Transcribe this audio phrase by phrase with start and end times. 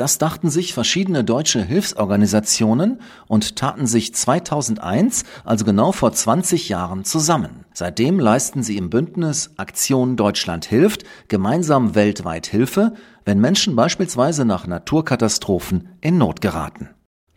[0.00, 7.04] Das dachten sich verschiedene deutsche Hilfsorganisationen und taten sich 2001, also genau vor 20 Jahren,
[7.04, 7.66] zusammen.
[7.74, 12.94] Seitdem leisten sie im Bündnis Aktion Deutschland hilft gemeinsam weltweit Hilfe,
[13.26, 16.88] wenn Menschen beispielsweise nach Naturkatastrophen in Not geraten.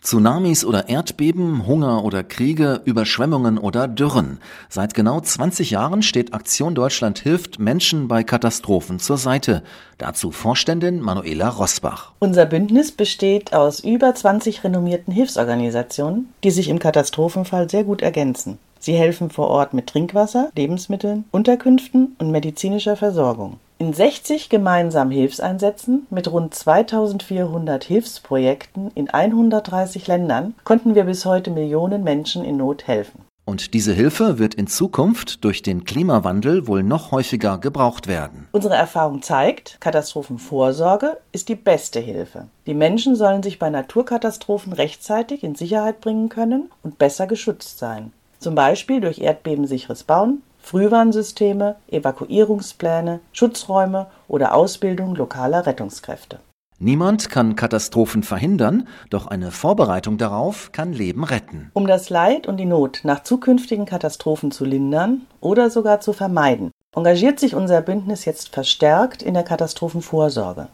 [0.03, 4.39] Tsunamis oder Erdbeben, Hunger oder Kriege, Überschwemmungen oder Dürren.
[4.67, 9.63] Seit genau 20 Jahren steht Aktion Deutschland hilft Menschen bei Katastrophen zur Seite.
[9.97, 12.11] Dazu Vorständin Manuela Rosbach.
[12.19, 18.59] Unser Bündnis besteht aus über 20 renommierten Hilfsorganisationen, die sich im Katastrophenfall sehr gut ergänzen.
[18.79, 23.57] Sie helfen vor Ort mit Trinkwasser, Lebensmitteln, Unterkünften und medizinischer Versorgung.
[23.83, 31.51] In 60 gemeinsamen Hilfseinsätzen mit rund 2400 Hilfsprojekten in 130 Ländern konnten wir bis heute
[31.51, 33.25] Millionen Menschen in Not helfen.
[33.43, 38.47] Und diese Hilfe wird in Zukunft durch den Klimawandel wohl noch häufiger gebraucht werden.
[38.53, 42.47] Unsere Erfahrung zeigt, Katastrophenvorsorge ist die beste Hilfe.
[42.65, 48.13] Die Menschen sollen sich bei Naturkatastrophen rechtzeitig in Sicherheit bringen können und besser geschützt sein
[48.43, 56.39] zum Beispiel durch erdbebensicheres Bauen, Frühwarnsysteme, Evakuierungspläne, Schutzräume oder Ausbildung lokaler Rettungskräfte.
[56.79, 61.69] Niemand kann Katastrophen verhindern, doch eine Vorbereitung darauf kann Leben retten.
[61.73, 66.71] Um das Leid und die Not nach zukünftigen Katastrophen zu lindern oder sogar zu vermeiden,
[66.95, 70.67] engagiert sich unser Bündnis jetzt verstärkt in der Katastrophenvorsorge.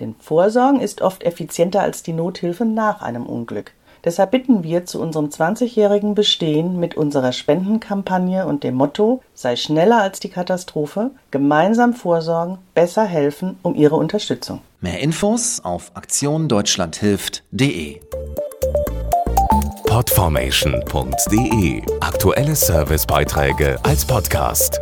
[0.00, 3.72] Denn Vorsorgen ist oft effizienter als die Nothilfe nach einem Unglück.
[4.06, 10.00] Deshalb bitten wir zu unserem 20-jährigen Bestehen mit unserer Spendenkampagne und dem Motto Sei schneller
[10.00, 14.60] als die Katastrophe, gemeinsam vorsorgen, besser helfen um Ihre Unterstützung.
[14.80, 18.00] Mehr Infos auf aktiondeutschlandhilft.de
[19.88, 24.80] Podformation.de Aktuelle Servicebeiträge als Podcast.